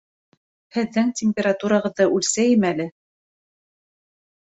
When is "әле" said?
2.73-2.91